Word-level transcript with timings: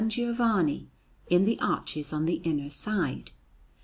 Giovanni, 0.07 0.89
in 1.29 1.45
the 1.45 1.59
arches 1.59 2.11
on 2.11 2.25
the 2.25 2.41
inner 2.43 2.71
side. 2.71 3.29